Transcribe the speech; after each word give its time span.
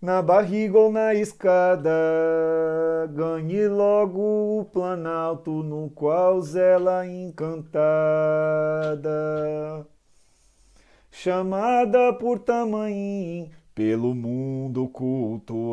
na 0.00 0.20
barriga 0.22 0.78
ou 0.78 0.92
na 0.92 1.14
escada. 1.14 1.90
Ganhe 3.12 3.68
logo 3.68 4.60
o 4.60 4.64
planalto 4.64 5.62
no 5.62 5.90
qual 5.90 6.40
zela 6.42 7.06
encantada. 7.06 7.86
Chamada 11.10 12.12
por 12.12 12.38
tamanho, 12.38 13.50
pelo 13.74 14.14
mundo 14.14 14.88
cultuada. 14.88 15.66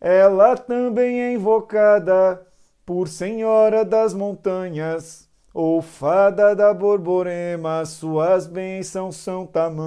Ela 0.00 0.56
também 0.56 1.20
é 1.20 1.32
invocada 1.34 2.46
por 2.86 3.08
Senhora 3.08 3.84
das 3.84 4.14
Montanhas, 4.14 5.25
ou 5.56 5.80
Fada 5.80 6.54
da 6.54 6.74
Borborema, 6.74 7.82
suas 7.86 8.46
bênçãos 8.46 9.16
são 9.16 9.46
tamanhas. 9.46 9.80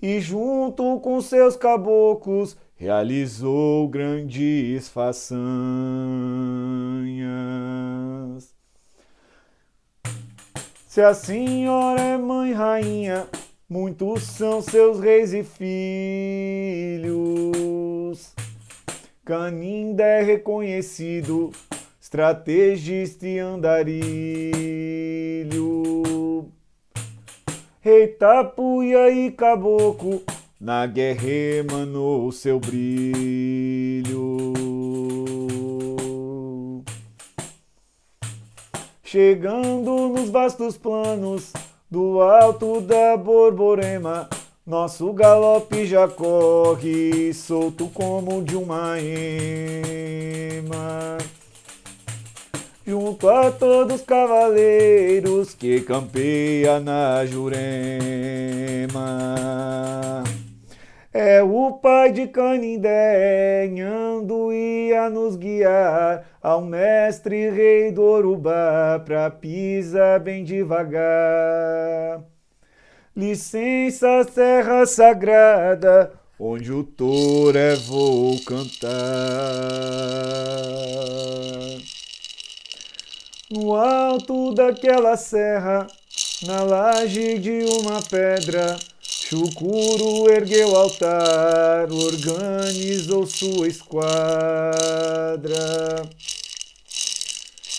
E 0.00 0.20
junto 0.20 1.00
com 1.00 1.20
seus 1.20 1.56
caboclos 1.56 2.56
realizou 2.76 3.88
grandes 3.88 4.88
façanhas. 4.88 5.34
Se 10.86 11.00
a 11.00 11.12
senhora 11.12 12.00
é 12.00 12.16
mãe 12.16 12.52
rainha, 12.52 13.26
muitos 13.68 14.22
são 14.22 14.62
seus 14.62 15.00
reis 15.00 15.32
e 15.32 15.42
filhos. 15.42 17.10
Canindé 19.24 20.20
é 20.20 20.22
reconhecido, 20.22 21.50
estrategista 22.10 23.24
e 23.24 23.38
andarilho. 23.38 24.02
Rei 27.80 28.08
Tapuia 28.08 29.08
e 29.10 29.30
Caboclo, 29.30 30.20
na 30.60 30.84
guerra 30.86 31.28
emanou 31.30 32.32
seu 32.32 32.58
brilho. 32.58 34.52
Chegando 39.04 40.08
nos 40.08 40.30
vastos 40.30 40.76
planos 40.76 41.52
do 41.88 42.20
alto 42.20 42.80
da 42.80 43.16
Borborema, 43.16 44.28
nosso 44.66 45.12
galope 45.12 45.86
já 45.86 46.08
corre, 46.08 47.32
solto 47.32 47.86
como 47.86 48.42
de 48.42 48.56
uma 48.56 49.00
ema. 49.00 50.70
Junto 52.90 53.28
a 53.28 53.52
todos 53.52 54.00
os 54.00 54.02
cavaleiros 54.02 55.54
que 55.54 55.80
campeia 55.80 56.80
na 56.80 57.24
Jurema. 57.24 57.54
É 61.12 61.40
o 61.40 61.74
pai 61.74 62.10
de 62.10 62.26
Canindé, 62.26 63.68
Nhando 63.68 64.52
ia 64.52 65.08
nos 65.08 65.36
guiar 65.36 66.26
ao 66.42 66.62
mestre 66.62 67.48
rei 67.50 67.92
do 67.92 68.02
Urubá 68.02 69.00
pra 69.04 69.30
pisar 69.30 70.18
bem 70.18 70.42
devagar. 70.42 72.24
Licença, 73.16 74.24
serra 74.24 74.84
sagrada, 74.84 76.10
onde 76.40 76.72
o 76.72 76.82
touro 76.82 77.56
é 77.56 77.76
vou 77.76 78.36
cantar. 78.44 78.90
No 83.50 83.74
alto 83.74 84.54
daquela 84.54 85.16
serra, 85.16 85.86
na 86.42 86.62
laje 86.62 87.38
de 87.38 87.64
uma 87.64 88.00
pedra, 88.00 88.78
Chucuro 89.02 90.30
ergueu 90.30 90.76
altar, 90.76 91.90
organizou 91.90 93.26
sua 93.26 93.66
esquadra. 93.68 93.98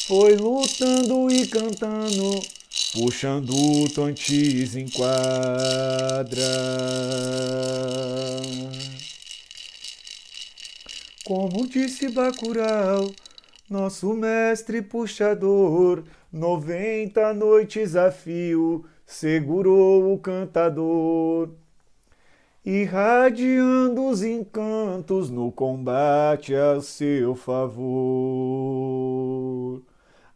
Foi 0.07 0.35
lutando 0.35 1.31
e 1.31 1.47
cantando 1.47 2.41
puxando 2.93 3.55
o 3.55 3.89
tontis 3.89 4.75
em 4.75 4.87
quadra. 4.89 6.41
Como 11.23 11.67
disse 11.67 12.09
Bacurau, 12.09 13.11
nosso 13.71 14.13
mestre 14.13 14.81
puxador, 14.81 16.03
noventa 16.29 17.33
noites 17.33 17.95
a 17.95 18.11
fio, 18.11 18.83
segurou 19.05 20.13
o 20.13 20.19
cantador. 20.19 21.51
Irradiando 22.65 24.07
os 24.07 24.21
encantos 24.23 25.29
no 25.29 25.49
combate 25.53 26.53
a 26.53 26.81
seu 26.81 27.33
favor. 27.33 27.81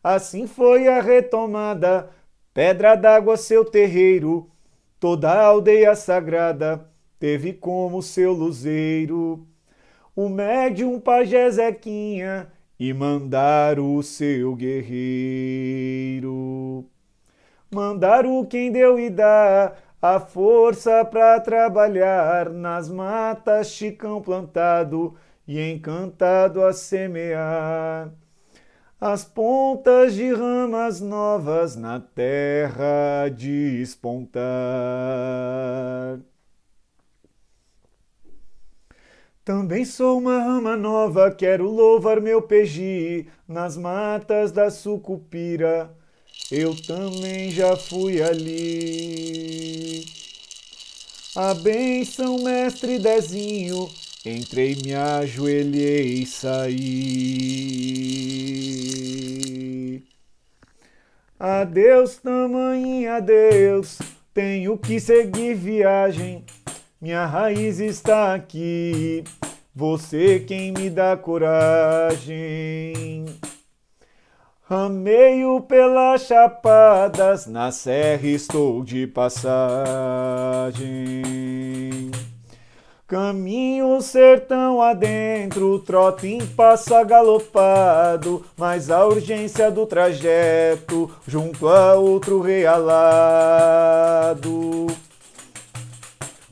Assim 0.02 0.47
foi 0.47 0.88
a 0.88 1.02
retomada 1.02 2.09
Pedra 2.53 2.96
d'água, 2.96 3.35
seu 3.35 3.66
terreiro, 3.66 4.50
toda 4.97 5.29
a 5.29 5.44
aldeia 5.47 5.94
sagrada 5.94 6.90
teve 7.19 7.52
como 7.52 8.02
seu 8.02 8.31
luzeiro. 8.31 9.46
O 10.16 10.29
médium 10.29 11.02
pajé 11.02 11.52
Zequinha 11.52 12.55
e 12.80 12.94
mandar 12.94 13.80
o 13.80 14.03
seu 14.03 14.56
guerreiro. 14.56 16.25
Mandaram 17.74 18.46
quem 18.46 18.72
deu 18.72 19.00
e 19.00 19.09
dá 19.09 19.74
a 20.02 20.19
força 20.19 21.03
para 21.03 21.40
trabalhar 21.40 22.50
nas 22.50 22.90
matas, 22.90 23.72
chicão 23.72 24.22
plantado 24.22 25.16
e 25.47 25.59
encantado 25.59 26.64
a 26.64 26.74
semear 26.74 28.12
as 29.00 29.24
pontas 29.25 30.14
de 30.14 30.34
ramas 30.34 31.02
novas 31.02 31.75
na 31.75 32.00
terra 32.00 33.30
despontar. 33.35 34.44
Também 39.46 39.86
sou 39.86 40.18
uma 40.18 40.40
rama 40.40 40.76
nova, 40.76 41.32
quero 41.32 41.70
louvar 41.70 42.20
meu 42.20 42.42
peji 42.42 43.28
nas 43.48 43.78
matas 43.78 44.52
da 44.52 44.72
sucupira. 44.72 45.96
Eu 46.52 46.76
também 46.76 47.52
já 47.52 47.78
fui 47.78 48.24
ali. 48.24 50.04
A 51.36 51.54
benção, 51.54 52.40
mestre 52.40 52.98
Dezinho, 52.98 53.88
Entrei, 54.26 54.76
me 54.84 54.96
ajoelhei 54.96 56.24
e 56.24 56.26
saí. 56.26 56.74
Adeus, 61.40 62.18
tamanho, 62.18 63.12
adeus. 63.14 64.00
Tenho 64.34 64.76
que 64.80 65.00
seguir 65.00 65.53
viagem. 65.53 66.44
Minha 67.05 67.28
raiz 67.28 67.79
está 67.79 68.34
aqui. 68.34 69.23
Você 69.75 70.40
quem 70.40 70.72
me 70.72 70.90
dá 70.90 71.16
coragem. 71.16 72.35
Rameio 74.63 75.61
pelas 75.61 76.23
chapadas, 76.23 77.46
na 77.46 77.72
serra 77.72 78.25
estou 78.25 78.84
de 78.84 79.05
passagem. 79.05 79.46
Caminho 83.05 84.02
sertão 84.02 84.81
adentro, 84.81 85.78
trote 85.78 86.25
em 86.25 86.43
passo 86.43 87.05
galopado, 87.05 88.43
mas 88.57 88.90
a 88.90 89.05
urgência 89.05 89.69
do 89.69 89.85
trajeto 89.85 91.11
junto 91.28 91.67
a 91.67 91.93
outro 91.93 92.41
realado 92.41 93.75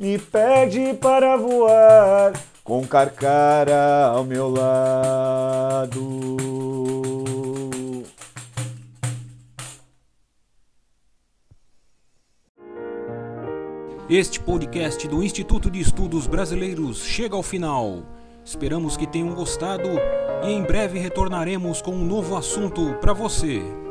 me 0.03 0.19
pede 0.19 0.93
para 0.95 1.37
voar 1.37 2.33
com 2.61 2.85
carcara 2.85 4.07
ao 4.07 4.25
meu 4.25 4.49
lado. 4.49 6.27
Este 14.09 14.41
podcast 14.41 15.07
do 15.07 15.23
Instituto 15.23 15.71
de 15.71 15.79
Estudos 15.79 16.27
Brasileiros 16.27 17.05
chega 17.05 17.37
ao 17.37 17.41
final. 17.41 18.03
Esperamos 18.43 18.97
que 18.97 19.07
tenham 19.07 19.33
gostado 19.33 19.87
e 20.43 20.51
em 20.51 20.63
breve 20.63 20.99
retornaremos 20.99 21.81
com 21.81 21.91
um 21.91 22.03
novo 22.03 22.35
assunto 22.35 22.93
para 22.95 23.13
você. 23.13 23.82